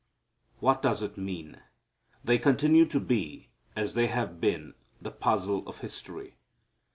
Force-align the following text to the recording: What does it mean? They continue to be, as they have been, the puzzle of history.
What 0.57 0.81
does 0.81 1.03
it 1.03 1.15
mean? 1.15 1.61
They 2.23 2.39
continue 2.39 2.85
to 2.87 2.99
be, 2.99 3.51
as 3.75 3.93
they 3.93 4.07
have 4.07 4.41
been, 4.41 4.73
the 4.99 5.11
puzzle 5.11 5.63
of 5.69 5.77
history. 5.81 6.37